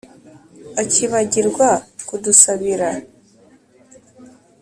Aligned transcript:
Akibagirwa 0.81 1.67
kudusabira 2.07 2.89